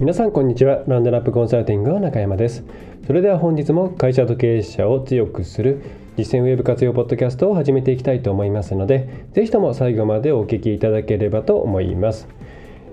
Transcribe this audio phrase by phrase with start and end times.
[0.00, 0.84] 皆さんこんにちは。
[0.86, 2.62] ランドラップコンサルティングの中山です。
[3.04, 5.82] それでは本日も会社と経営者を強くする
[6.16, 12.28] 実践ウェブ活用ポッドキャストを始めていきたいと思いますのでぜひとも最後までお聞きいただければと思います。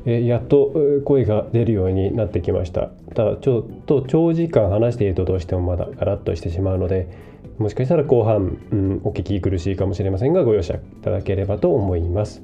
[0.07, 0.73] えやっと
[1.05, 2.89] 声が出るようになってきました。
[3.13, 7.07] ただちょっと長時間話しているとどうしてもまだガラッとしてしまうので
[7.59, 12.41] もしかしたら後半、うん、お聞き苦しいかもしれませんがご容赦いただければと思います。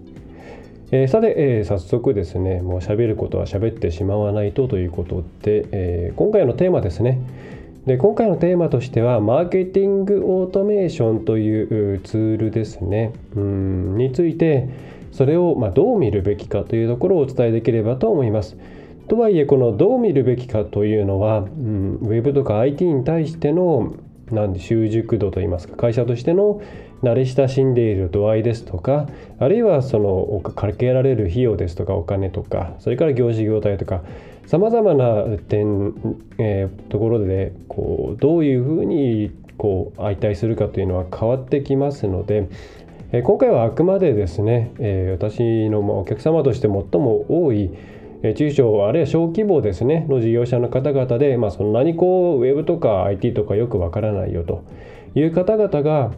[0.93, 7.19] えー、さて、えー、早速ですねもう喋ることは喋ってしまわないとということで、えー、今回のテーマですね
[7.85, 14.69] で今回のテーマとしてはマーケティングオートメーションというツールですねうんについて
[15.11, 18.55] それをまどう見るべきかというところをお伝えできればと思います。
[19.09, 23.93] とはいえこのどう見るべきかというのは、うん、ウェブとか IT に対しての
[24.33, 26.61] なんで習熟度といいますか会社としての
[27.03, 29.07] 慣れ親しんでいる度合いですとか
[29.39, 34.03] あるいはそのかけられる費用ですとかお金とかそれから業種業態とか
[34.45, 35.93] さまざまな点、
[36.37, 42.49] えー、ところでこうどういうふうにこう相対するかというのは変わってきますので、
[43.11, 47.71] えー、今回はあくまでですね、えー、私のお客様として最も多い
[48.35, 54.63] 中小あるいは小規模ですねの事業者の方々で、まあ、そんなにこうウェブとか IT とかよくわからないよと
[55.15, 56.11] いう方々が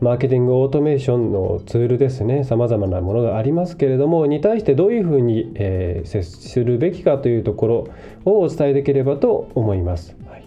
[0.00, 7.88] マーケティングオートメーションのツールですねさまざまなものがありますけれどもに対してどういうふうに、えー、接するべきかというところ
[8.24, 10.16] をお伝えできればと思います。
[10.26, 10.42] はい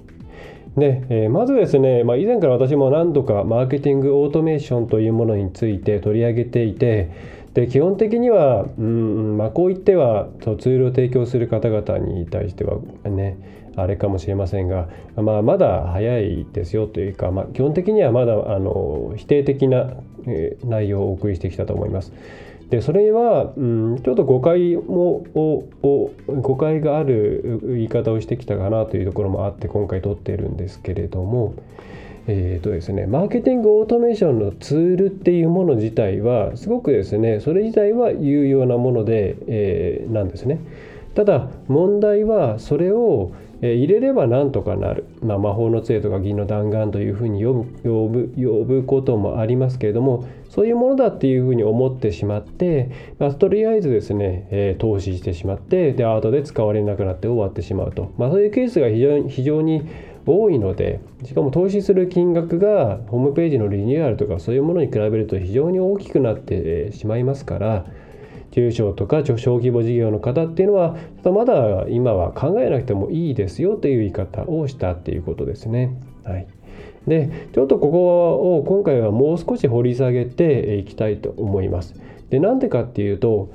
[0.75, 7.11] で、えー、まずですね、まあ、以前から私も何度かマーケティングオートメーションというものについて取り上げていて
[7.55, 19.89] で基本的には、うんまあ、こう言ってはツールを提供する方々に対してはねあれかもしれませんが、まあ、まだ早いですよというか、まあ、基本的にはまだあの否定的な、
[20.27, 22.13] え、内容をお送りしてきたと思います。
[22.69, 25.23] でそれは、うん、ちょっと誤解も
[26.27, 31.53] 誤解がある言い方をしてきたかなというところもあって今回撮っているんですけれども、
[32.27, 40.59] えーとですね、マーケティングオートメーションのツールっていうもの自体はすごくですねそれ自体は有用なもので、えー、なんですね。
[41.13, 43.31] ただ問題はそれを
[43.61, 59.87] 入れればなんとかなる、まあ、魔法の杖とか銀の弾丸というふうに呼ぶ呼ぶ呼ぶこともありますけれどもそういうものだっていうふうに思ってしまって、まあ、とりあえずですね、えー、投資してしまってで後で使われなくなって終わってしまうと、まあ、そういうケースが非常に非常に
[60.25, 67.85] 多いのでしかも投資する金額がホームページのリニューアルとかそういうものに比べると非常に大きくなってしまいますから
[68.51, 75.93] 中小とか小規模事業の方っていうのはまだ今は考えなくてもいいですよという言い方をしたっていうことですね。
[76.23, 76.47] はい、
[77.05, 81.95] でちょっとここを今回はもう少し掘り下げていきたいと思います。
[82.29, 83.51] でなんでかっていうと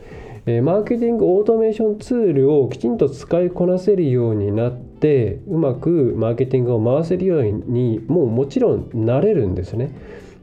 [0.47, 9.91] マーケティングオートメーションツールをきちんと使いこなせるようになってうまくマーケティングを回せるようにもうもちろんなれるんですね。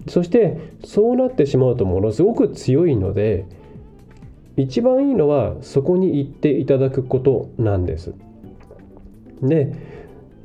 [0.08, 3.46] そしてそうなってしまうとものすごく強いので
[4.56, 8.14] 一番いいのはそこに行っていただくことなんです。
[9.42, 9.74] で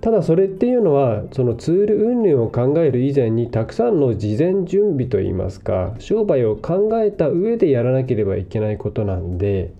[0.02, 9.72] ただそれっていうのはそのツール運営を考える以前にたくさんの事前準備といいますか商売を考えた上でやらなければいけないことなんで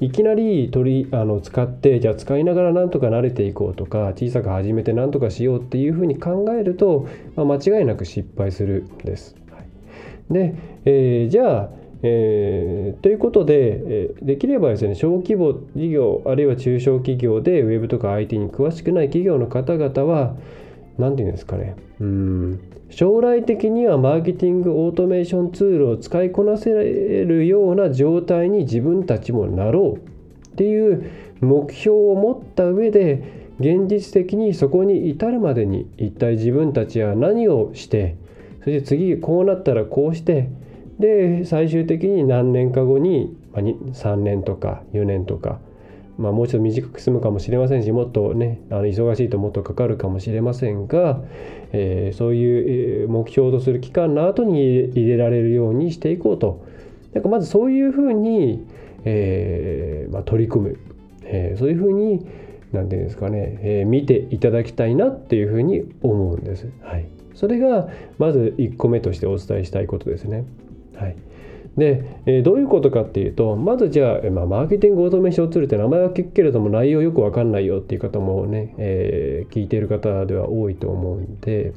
[0.00, 9.36] いきなり取りあの使ってじゃあ使いながらなんとか慣れていこうとか小さく始めてなんとかしようっていうふうに考えると、まあ、間違いなく失敗するんです。
[9.50, 11.70] はい、で、えー、じゃあ
[12.06, 20.36] えー、ということで、えできればですね小規模事業あるいは中小企業でウェブとか IT に詳しくない企業の方々は
[20.98, 21.76] 何て言うんですかね。
[22.00, 22.60] うん。
[22.90, 31.10] 将来的にはマーケティングオートメーションツールを使いこなせるような状態に自分たちもなろうっていう
[31.40, 38.16] 目標を持った上で現実的にそこに至るまでに一体自分たちは何をして
[38.60, 40.48] そして次こうなったらこうして
[40.98, 45.58] で最終的に何年か後に、3年とか4年とか、
[46.16, 51.20] まあ、もうちょっと短く済むかもしれませんしもっとねあの忙しいともっとかかるかもしれませんが、
[51.72, 56.64] えー、そういう目標とする期間の後に入れられるようにしていこうと
[57.14, 58.66] なんかまずそういうふうに、
[59.04, 60.78] えーまあ、取り組む、
[61.24, 62.26] えー、そういうふうに
[62.72, 66.68] 何て言うんですかね、えー、見ていただきたいなっていうふうに思うんです。
[66.82, 67.88] はい、それが
[68.18, 70.44] まず1個目としてお伝えしたいことですね。
[70.96, 71.16] はい、
[71.76, 81.72] で、えー、どういうことかっていうとまずじゃあ、まあ、マーケティングオートメーションツールって名前は聞くけれども内容よく分かんないよっていう方もね、えー、聞いている方では多いと思うんで、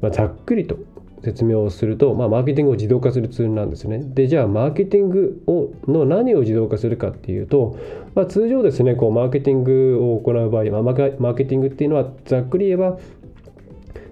[0.00, 0.78] まあ、ざっくりと
[1.22, 3.98] 説明をすると、まあ、マーケティングを自動化するツールなんですね。
[3.98, 7.78] でじゃあマーケティングをの何を自動化するかっていうと、
[8.14, 12.98] まあ、通常ですねこうマーケティングを行う場合、まあ、マーケティングっていうのはざっくり言えば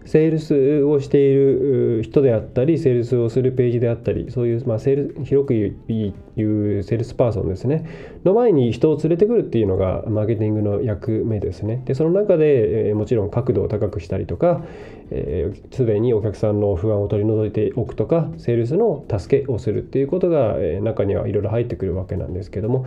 [0.09, 7.85] セールスをしている人であったり、セールスをするページであったり、そういう、まあ、セール広く言うセールスパーソンですね、
[8.25, 11.83] の前に人を連れてくるっていうのがマーケティングの役目ですね。
[11.85, 14.65] で、その中で、え、もちろん確度を高くしたりとか、
[15.11, 22.87] す、えー、にお客さんの不安を取り除いておくとか、セールスの助けをするっていうことが、え、中にはいろいろ入ってくるわけなんですけども、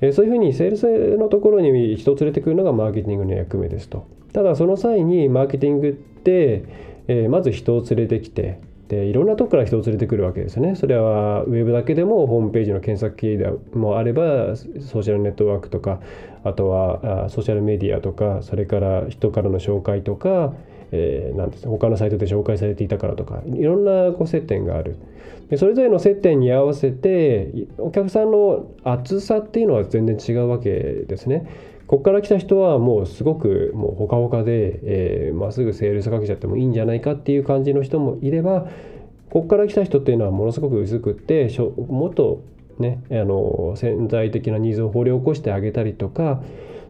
[0.00, 4.06] えそういうふうにセールスのところに人を連れてくるのがマーケティングの役目ですと。
[4.32, 6.64] ただその際にマーケティングって、
[7.08, 10.74] えまず人を連れてきてでいろんなとこから人を連れてくるわけですね。
[10.76, 16.00] それはウェブだけでもホームページの検索キーでもあればソーシャルネットワークとか
[16.44, 20.52] あとはソーシャルメディアとかそれから人からの紹介とか、
[20.92, 24.96] えー、なんです他のサイトで紹介されていたからとかいろんなこう接点がある。
[25.50, 31.46] でそれぞれの接点に合わせてお客さんの厚さっていうのは全然違うわけですね。
[31.86, 38.66] ここから来た人はもうすごくもうほかほかで、えー、まっすぐセールスかけちゃってもいいんじゃないかっていう感じの人もいれば
[39.30, 41.48] ここから来た人っていうのはものすごく薄くって
[41.88, 42.42] もっと
[42.78, 46.42] ねあの潜在的なニーズを掘り起こしてあげたりとか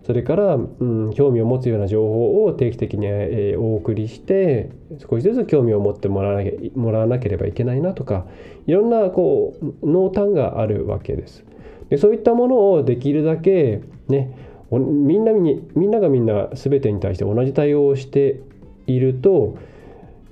[0.06, 4.70] それから、うん、興味を持つような情報を定期的に、えー、お送りして
[5.10, 8.24] 少しずつ興味を持ってもらわなきゃもらわなければいけないなとか
[8.68, 11.44] いろんなこう濃淡があるわけです。
[11.88, 14.38] でそういったものをできるだけね
[14.70, 18.38] みんなにみんながみんな全てに対して同じ対応をして
[18.86, 19.58] いると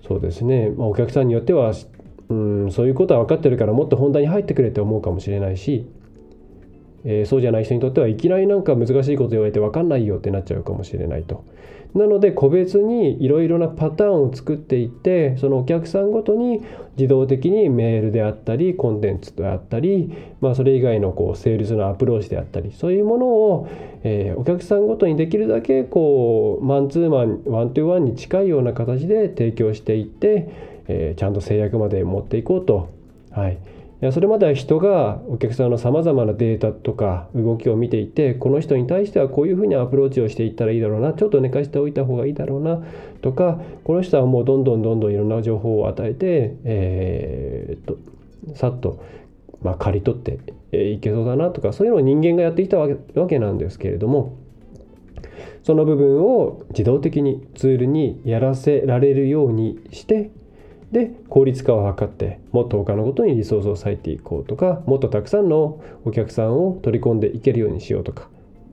[0.06, 1.72] そうですね、まあ、お客さんによっては
[2.28, 5.88] うんそういうことは分かってるからもっと本題に入ってくれって思うかもしれないし
[7.04, 11.44] えー、そうじゃない人にとってはいきなりなんか難しいこと言われて分かんないよってなっちゃうかもしれないと。
[11.94, 16.60] なので個別にいろいろなパターンを作っていってそのお客さんごとに
[16.96, 23.68] 自動的にメールであったりコンテンツであったり、まあ、それ以外のこうセールスのアプローチであったりそういうものを、
[24.02, 30.48] えー、お客さんごとにできるだけこうマンツーマン one to one に近いような形で提供していって、
[30.88, 32.92] えー、ちゃんと成約まで持っていこうと。
[33.30, 33.58] はい
[34.12, 42.82] それまでは人がお客さんのさまざまなデータとか動きを見ていてこの人に対してはこういうふうにアプローチをしていったらいいだろうなちょっと寝かしておいた方がいいだろうな
[43.22, 47.98] とかこの人はもうどんどんどんどんいろんな情報を与えて、えー、と
[48.56, 49.04] さっと、
[49.62, 50.38] まあ、刈り取って
[50.76, 52.88] いけそうだなとかそういうのを人間がやってきたわ
[53.28, 54.36] けなんですけれども
[55.62, 60.30] その部分を自動的にツールにやらせられるようにして
[60.94, 68.28] で効率化を図ってもっと他のことにリソースを割いていこうとかもっとたくさんのお客さんを取り込んでいけるようにしようとか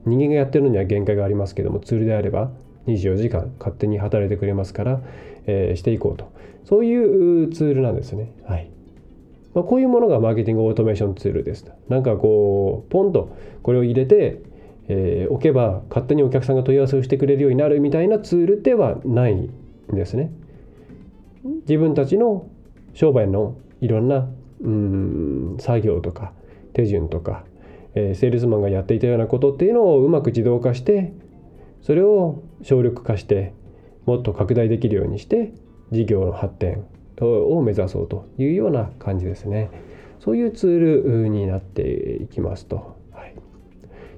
[0.06, 2.52] 人間がやってるのには限界がありますけどもツールであれば
[2.86, 5.02] 24時間勝手に働いてくれますから、
[5.48, 6.32] えー、していこうと
[6.64, 8.32] そういうツールなんですね。
[8.46, 8.70] はい
[9.56, 11.66] まあ、こういうものがマーケティングオートメーションツールです。
[11.90, 14.42] なんかこうポンとこれを入れて、
[14.88, 19.50] えー、置けば勝手にお客さんが問い合わせをしてくれるようになるみたいなツールではないん
[19.92, 20.32] ですね。
[21.44, 22.48] 自分たちの
[22.94, 24.30] 商売のいろんな
[24.62, 26.34] うん作業とか
[26.74, 27.46] 手順とか、
[27.96, 31.14] えー、セールスマンがやっていたようなことっていうのをうまく自動化して
[31.82, 33.54] それを省力化して
[34.06, 35.54] もっと拡大できるようにして
[35.92, 36.86] 事業の発展
[37.20, 39.70] を目指そうというような感じですね。
[40.20, 42.98] そういうツールになっていきますと。
[43.12, 43.36] はい、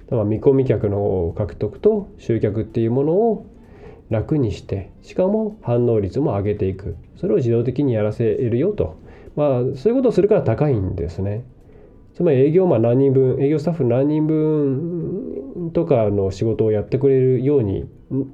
[0.05, 3.45] だから見込み客の獲得と集客っていうものを
[4.09, 8.97] 楽にしてしかも反応率も上げていくそれを自動的にやらせるよと
[9.35, 11.45] まあそういうことをするから高いんですね
[12.13, 17.85] つまり営業マン何人分営業スタッフ何人分とかの仕事をやってくれるように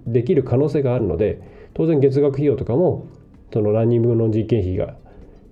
[0.06, 1.42] できる可能性があるので
[1.74, 3.08] 当然月額費用とかも
[3.54, 4.96] その何人分の人件費が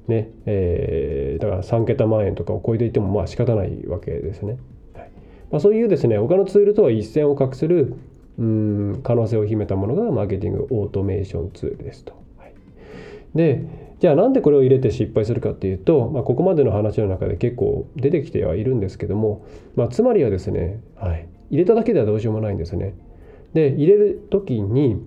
[0.07, 4.57] ねえー、だから3桁万円とかを超えていてもまあ仕方ないわけですね。
[4.93, 5.11] はい
[5.51, 7.95] まあ、そういうですね他のツールとは一線を画する
[8.39, 12.26] うん可能性を秘めたものがマーケティングオートメーションツールですと。
[13.37, 13.63] で
[13.99, 22.93] じゃあなんでこれを入れて失敗するかっていうと、まあ、ここまでの話の中で結構出てきてはいるんですけども、まあ、つまりはですね、はい、入れただけではどうしようもないんですね。
[23.53, 25.01] で入れる時に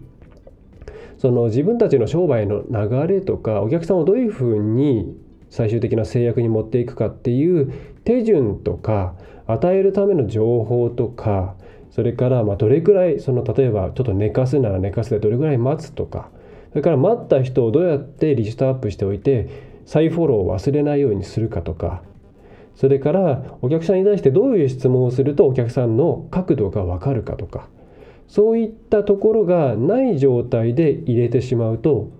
[1.18, 5.14] その自分たちの商売の流れとかお客さんをどういうふうに
[5.50, 7.72] 最終的な制約に持っていくかっていう
[8.04, 9.14] 手順とか
[9.46, 11.56] 与えるための情報とか
[11.90, 16.30] それからまどれくらいその例えばちょっと寝かすなら寝かすでどれくらい待つとか
[16.70, 19.48] それから待った人をどうやってリストアップしておいて
[19.86, 22.02] 再フォローを忘れないようにするかとか
[22.76, 27.68] それからお客さんに対してどういう質問をするとお客さんの角度が分かるかとか
[28.28, 32.10] そういったところがない状態で入れてしまうと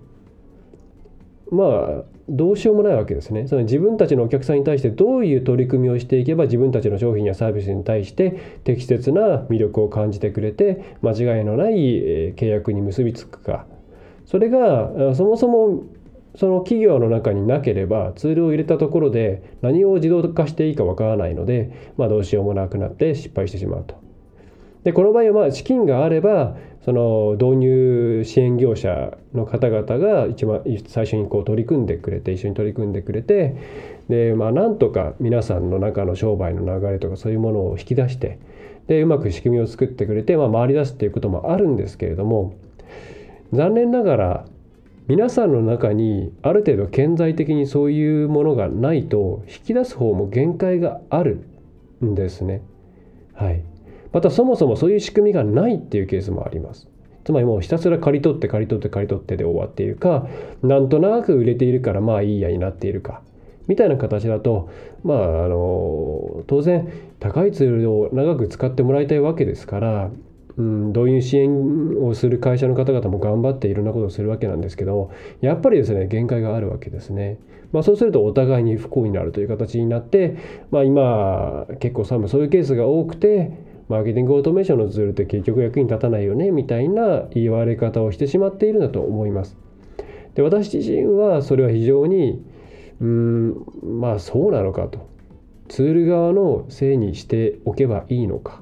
[1.49, 1.65] ま
[2.01, 3.47] あどうしようもないわけですね。
[3.47, 13.65] その自分たちのお客さんに対してどういう取り組みをしていけば自分たちの商品やサービスに対して適切な魅力を感じてくれて間違いのない契約に結びつくか
[14.31, 15.83] それがそもそも
[16.35, 23.99] その企業の中になければツールを入れたところで何を自動化していいかわからないので、まあ、どうしようもなくなって失敗してしまうと。
[24.85, 33.55] でこの場合はまあ資金があればその導入支援業者の方々が一番最初にこう取り組んでくれて一緒に取り組んでくれて
[34.07, 38.39] でまあなんとか皆さんの中の商売の流れとかそういうものを引き出して
[38.87, 42.55] でうまく仕組みを作ってくれて、まあ、回り出すっていうこともあるんですけれども
[43.53, 44.45] 残念ながら
[45.07, 51.43] 皆さんの中にある程度顕在的にそういうものがないと引き出す方も限界がある
[52.03, 52.61] んですね。
[53.33, 53.63] はい、
[54.13, 56.87] またそもそもそういう仕組みがないっていうケースもあります。
[57.23, 60.27] つまりもうひたすら刈り取って刈り取って刈り取ってで終わっているか
[60.63, 63.21] なんとなく売れているからまあいいやになっているか
[63.67, 64.69] みたいな形だと
[65.03, 70.09] まああの当然高いツールを長く使ってもらいたいわけですから
[70.61, 77.39] うん、導入支援をする会社の方々も頑張っていろんなことをするわけなんですけどやっぱりですね限界があるわけですね。
[77.71, 80.35] まあ、そうするとお互いに不幸になるという形になって、
[80.71, 83.51] まあ、今結構多そういうケースが多くて
[83.87, 89.57] マーケティングオートメーションのツールって結局役に立たないよねみたいな言われ方をしてしまっているんだと思います。
[90.35, 92.43] で私自身はそれは非常に
[92.99, 93.65] うん
[93.99, 95.09] まあそうなのかと
[95.69, 98.60] ツール側のせいにしておけばいいのか、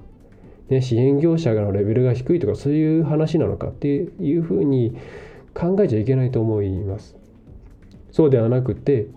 [0.70, 4.96] ね、支援業者のレベルが低いとかそういう話なのかっていうふうに
[5.54, 7.16] 考えちゃいけないと思います。
[8.12, 9.08] そうではなくて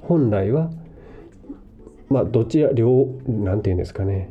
[0.00, 0.70] 本来は
[2.08, 4.30] まあどちら両何て言うんですかね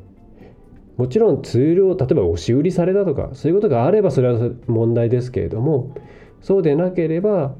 [0.98, 5.96] もちろんツールを例えば押し売りされたとかそういうことがあればそれは問題ですけれども
[6.41, 7.55] そうでなければ、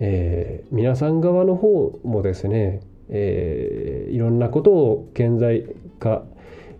[0.00, 5.64] えー、皆さん側の方もですね、えー、いろんなことを顕在
[5.98, 6.24] 化、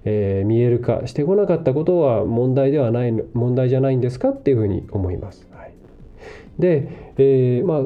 [0.04, 5.49] えー、見える化してこなかったことは問題ではない問題じゃないんですかっていうふうに思います。
[5.52, 5.73] はい、
[6.58, 7.82] で、えー、まあ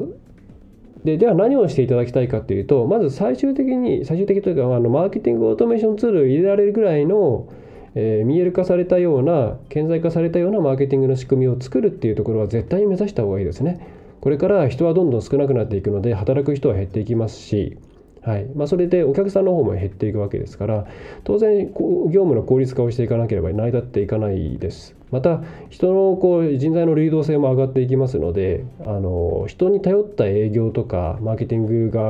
[1.03, 7.47] ででは何をしていただきたいかというとまず最終的に最終的というかあのマーケティングオートメーションツールを入れられるぐらいの
[7.95, 13.79] えー、見える化されたような顕在化されたようなマーケティングの仕組みを作るっていうところは絶対に目指した方がいいですね。
[14.21, 17.77] これから人はどんどん少なくなっていくので働く人は減っていきますし
[18.21, 20.85] はいまあ、それでお客さんの方も減っていくわけですから
[21.23, 32.01] 当然業務の効率化をしていかなければ成り立っていかないですまた人のこう人材の流動性も上がっていきますのであの人に頼った営業とかマーケティングが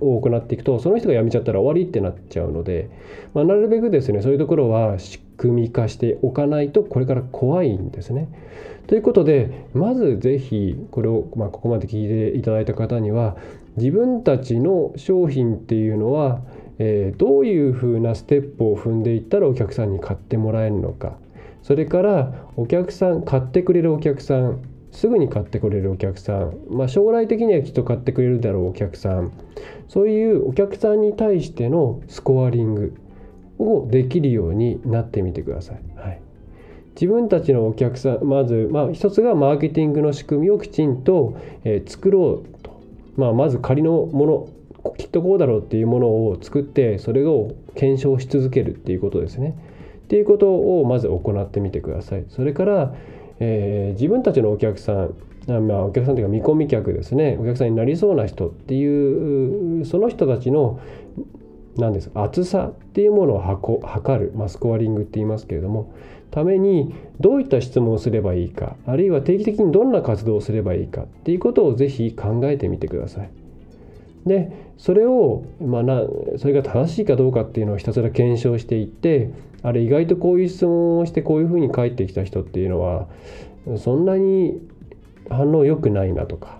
[0.00, 2.90] を行っていくとその人が辞めちゃったら終わりってなっちゃうので、
[3.34, 8.28] まあ、なるべくですねそういうところは仕組み化しておかないとこれから怖いんですね。
[8.86, 13.36] ということでまず是非これを、まあ、ここまで聞いていただいた方には
[13.76, 16.40] 自分たちの商品っていうのは、
[16.78, 21.18] えー、どういうふうなステップを踏んでいったらお客さんに買ってもらえるのか。
[21.62, 24.60] それからお客さん買ってくれるお客さん
[24.94, 29.32] すぐに買ってくれるお客さん、まあ、将来的にはきっと買ってくれるだろうお客さん。
[29.88, 32.94] そういうお客さんに対してのスコアリング
[33.58, 35.82] をできるようになってみてください。
[35.96, 36.20] はい、
[36.94, 42.73] 自分たちのお客さんまず、まあ、一つがマーケティングの仕組みをきちんと、えー、作ろうと。
[43.16, 44.26] まあ、まず仮のも
[44.84, 49.56] のきっとこうだろうっていうものを作ってそれを検証し続けるっていうことですね。
[50.04, 52.24] っていうことをまず行ってみてください。
[52.28, 52.94] それから、
[53.40, 55.14] えー、自分たちのお客さん
[55.46, 60.80] まあ、お客さんというか見込み客ですねお客さんになりそうな人っていうその人たちの
[61.76, 65.92] 何です厚さっていうものを測る、まあ、スコアリングって言いますけれども
[66.34, 73.30] ためにどういった質問をすればいいかあるいは定期的にどんな活動をすればいいかっていうことをぜひ考えてみてください。
[74.26, 76.02] でそれを、まあな、
[76.38, 79.30] それが正しいかどうかっていうのをひたすら検証していって
[79.62, 83.06] あれ意外とこういう質問をしてこういうふうに返ってきた人っていうのは
[83.76, 84.60] そんなに
[85.30, 86.58] 反応良くないなとか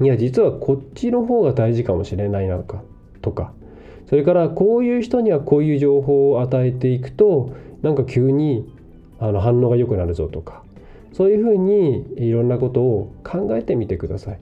[0.00, 2.82] いや実はこっちの方が大事かもしれないなとか
[3.20, 3.52] とか
[4.08, 8.70] それからこういう人にはこういう情報を与えていくとなんか急に
[9.18, 10.62] あの反応が良くなるぞとか
[11.12, 14.40] そういうふうにいろんなことを考えてみてください。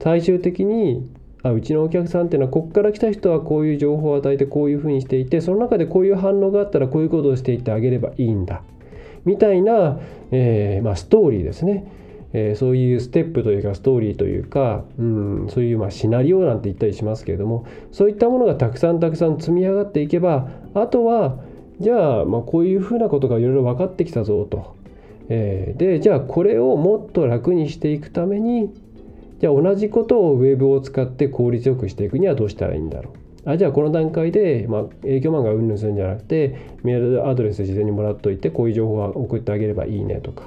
[0.00, 1.08] 最終的に
[1.42, 8.62] あうちのお客さんっていうのはここから来た人はこういう情報を与えてこういうふうにしていてその中でこういう反応があったらこういうことをしていってあげればいいんだ
[9.24, 9.98] みたいな、
[10.30, 11.90] えー、まあ、ストーリーですね、
[12.32, 21.38] えー、そういうステップというかストーリーというか、うん、そういうまあシナリオなんて言ったりしますけれどもそういったものがたくさんたくさん積み上がっていけばあとは
[21.80, 24.76] じゃあまあこういうふうなことがいろいろ分かってきたぞと。
[25.28, 28.74] えー、でじゃあこれをもっと楽にしていくために
[29.40, 33.24] じゃあ同じことをウェブを使って効率よくしていくにはどうしたらいいんだろう。
[33.50, 40.44] あじゃあこの段階で、まあ、営業マンがうんぬんするんじゃなくてメールアドレス事前にもらっといてこういう情報は送ってあげればいいねとか、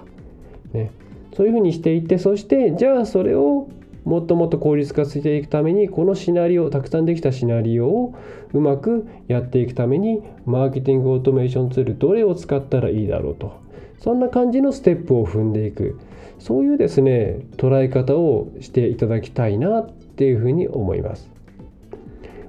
[0.73, 0.91] ね、
[1.35, 3.67] そういうふうにしていってそしてじゃあそれを
[4.07, 8.15] もっともっと効率化していくためにこのシナリオたくさんできたシナリオを
[8.53, 13.59] うまくやっていくためにマーケティングオートメーションツールどれを使ったらいいだろうと。
[13.99, 15.99] そんな感じのステップを踏んでいく。
[16.39, 21.29] そういうですね捉え方をしていただきたいなっていうふうに思います。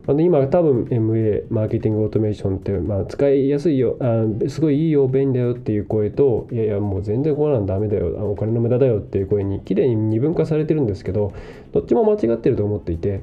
[0.08, 11.34] あの今多分 MA マーケティングオートメーションって、まあ、使いやすいよあすごいいいよ便利だよっていう声といやいやもう全然こうなんダメだよお金の無駄だよっていう声にきれいに二分化されてるんですけど
[11.72, 13.20] どっちも間違ってると思っていて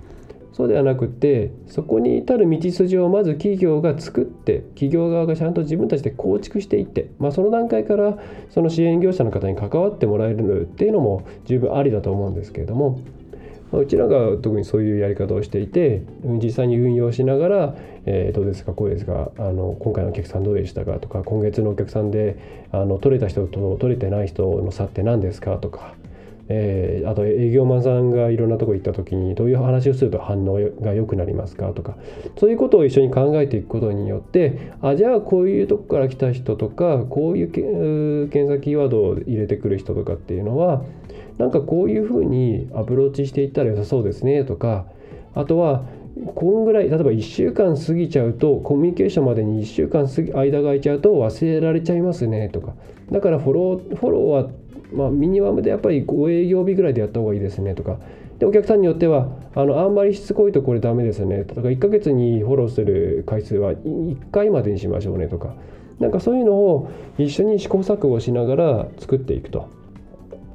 [0.53, 8.19] そうではなくてそこに至る道筋をまず企業が作って企業側がちゃんと自分たちで構築していって、まあ、その段階から
[8.51, 13.01] その支援業者の方に関わってもらえるっていうのも十分ありだと思うんですけれども、
[13.71, 25.95] うちらが特にそういうやり方をしていて実際に運用しながら、えー、どうですかこうですかあの今回のお客さんどうでしたかとか今月のお客さんであの取れた人と取れてない人の差って何ですかとか
[26.47, 31.95] えー、あと営業マンさんがいろんなとこ行った時にどういう話をすると反応が良くなりますかとか
[32.37, 37.51] そういうことを一緒に考えていくことによってあじゃあこういうとこから来た人とかこういう
[38.29, 40.83] 検索キーワードを入れてくる人とかっていうのは
[41.37, 44.85] なんかこういうふうにアプローチしていったら良さそうですねとか
[45.33, 45.83] あとは
[46.35, 52.73] こんぐらい例えば1週間過ぎちゃうとコミュニケーションまでに1週間過ぎ間が空いちゃうと忘れられちゃいますねとか
[53.11, 54.49] だからフォローフォローは
[54.95, 57.97] まあ、ミニマムでやっぱり5営業日ぐらいでやった方がいいですねとか。
[58.39, 61.61] でお客さんによってはあのあんまりしつこいとこれダメですねとか。
[61.61, 65.55] 1ヶ月にフォローする回数は1回までにしましょうねとか。
[65.99, 69.67] なんかそういうのを一緒に試行錯誤しながら作っていくと。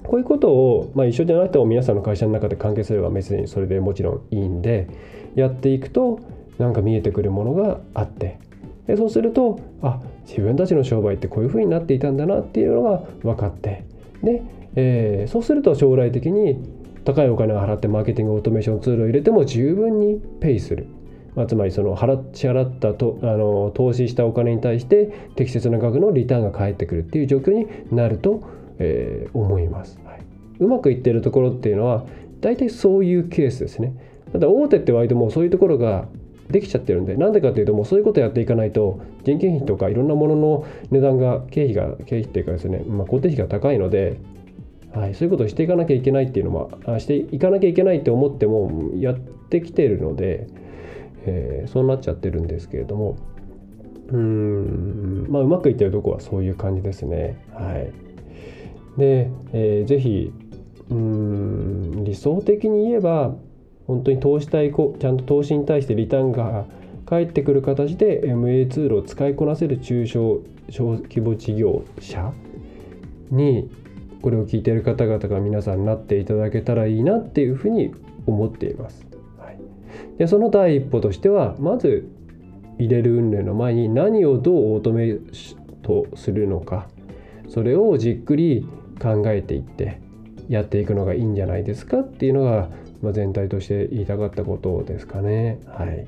[0.05, 4.89] こういうことを、まあ、一緒じゃなくても皆さんの会社の中で関係すれば別にそれでもちろんいいんで
[5.37, 6.19] やっていくと
[6.59, 8.39] なんか見えてくるものがあって。
[8.87, 13.85] でそうするとあ自分たちの商売ってこういうふうになっていたんだなっていうのが分かって。
[14.23, 14.43] で、
[14.77, 16.57] えー、そうすると将来的に
[17.05, 20.87] 高いお金を払ってマーケティングオートメーションツールを入れても十分にペイする、
[21.35, 28.43] まあ、つまりその払支払ったとあの投資したお金に対して適切な額のリターンが返ってくるっていう状況になると、
[28.79, 30.21] えー、思います、はい、
[30.59, 32.05] うまくいってるところっていうのは
[32.41, 33.95] 大体そういうケースですね。
[34.33, 36.09] ただ大手って割ともうそういうところが
[36.51, 44.19] できちゃってるんでなんでかっていうともうそういうことやっていかないと人件費とかいろんなものの値段が経費が経費っていうかですね、まあ、固定費が高いので、
[44.93, 50.49] はい、そういうことをしていかなきゃいけないっていうのもあしていかなきゃいけないって思ってもやってきてるので、
[51.27, 53.17] えー、そうなっちゃってるんですけれども
[54.09, 57.39] うんまあうまくいってるとこはそういう感じですね。
[57.53, 57.93] はい、
[58.99, 60.33] で、えー、ぜひ
[60.91, 63.37] うん理想的に言えば
[63.91, 66.65] 本当に投資対抗ちゃんと投資に対してリターンが
[67.07, 72.33] 返ってくる形で MA ツールを使いこなせる中小小規模事業者
[73.33, 73.69] に
[74.23, 77.93] これを聞いている方々が皆さんなっていただけたらいいなっていうふうに
[78.27, 79.05] 思っています。
[79.39, 79.59] はい、
[80.19, 82.09] でその第一歩としてはまず
[82.79, 85.21] 入れる運命の前に何をどうオートメイ
[85.83, 86.87] トするのか
[87.49, 88.69] それをじっくり
[89.03, 90.01] 考えていって
[90.49, 92.69] やっていくのがいいんじゃないですかっていうのが
[93.03, 95.59] まあ、全体として言いたかったことですかね。
[95.67, 96.07] はい。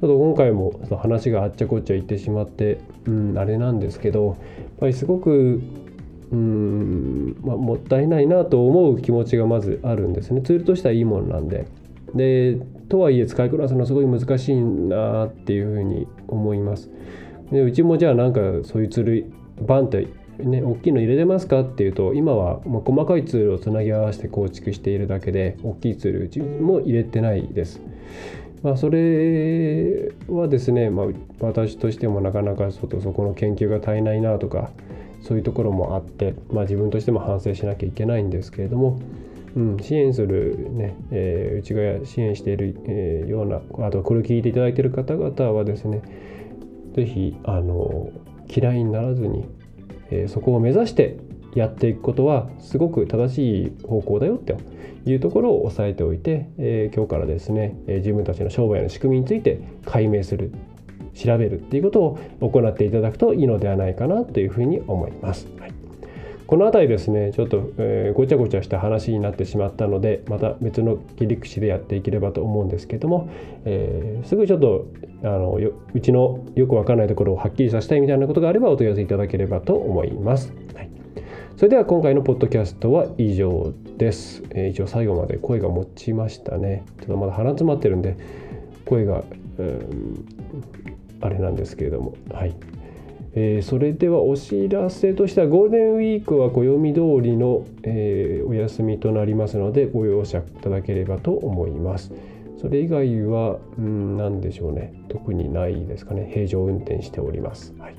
[0.00, 4.36] ちょっと今回も話があっちゃこっちゃ言ってしまって、うん、あれなんですけど、やっ
[4.80, 5.60] ぱりすごく、
[6.32, 10.42] うん、まあ、もったいないなと思う気持ちがまずあるんですね。
[10.42, 11.66] ツールとしてはいいものなんで。
[12.14, 16.90] で、とはいえ使いこなすのはすごい難しいなっていうふうに思います。
[17.52, 19.32] でうちもじゃあなんかそういうツール
[19.66, 20.06] バンって
[20.44, 27.80] ね、大きいの入れてますかっていうと今はもう細かいツールをつなぎ合わせて構築しているだけで大きいツールうちも入れてないです。
[28.62, 31.06] まあ、それはですね、まあ、
[31.40, 34.70] 私としてもなかなかそそこの研究が足りないなとか
[35.22, 39.00] そういうところもあって、まあ、自分としても反省しなきゃいけないんですけれども、
[39.56, 46.02] うん、支援するね、えー、うちが支援している、えー、ようなあとこれを聞いていただいている方々はですね
[46.94, 48.10] 是非あの
[48.48, 49.46] 嫌いにならずに
[50.10, 51.16] えそこを目指して
[51.54, 54.56] やっていくことはすごく正しい方向だよと
[55.04, 60.52] いうところを押さえておいて、え、今日からですね、え、自分たちの商売の仕組みについて解明する
[61.14, 65.48] 調べるっていうことを行っていただくといいのではないかなというふうに思います。
[66.50, 73.30] この辺りですねちょっと、えー、ごちゃごちゃした話になってしまったのでまた別の切り口でやっていければと思うんですけども、
[73.64, 74.88] えー、すぐちょっと
[75.22, 75.60] あの
[75.94, 80.52] うちのよくわからないところをはっきりさせたいみたいなことがあればお問い合わせいただければと思います。
[80.74, 80.90] はい
[81.56, 84.42] それでは今回のポッドキャストは以上です。
[84.50, 86.84] えー、一応最後まで声が持ちましたね。
[87.00, 88.16] ちょっとまだ鼻詰まってるんで
[88.86, 89.22] 声が、
[89.58, 90.24] うん、
[91.20, 92.56] あれなんですけれども、はい。
[93.32, 102.12] えー、それではお知らせとしてはゴールデンウィークは暦通りの、えー、お休みとなりますのでご容赦いただければと思います。
[102.60, 104.92] それ以外は、うん、何でしょうね。
[105.08, 106.30] 特にないですかね。
[106.32, 107.74] 平常運転しております。
[107.78, 107.94] はい。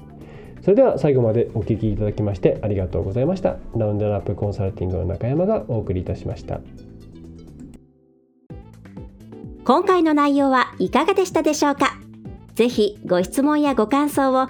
[0.62, 3.58] それでは最後までお聴きいただきましてありがとうございました。
[3.76, 6.62] ラウンドナップコンサルティングの中山がお送りいたしました。
[9.63, 11.98] 今回の内容はいかがでしたでしょうか？
[12.54, 14.50] ぜひご質問やご感想を